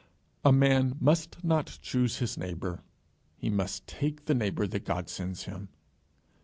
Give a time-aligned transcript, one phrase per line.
[0.43, 2.81] A man must not choose his neighbour;
[3.37, 5.69] he must take the neighbour that God sends him.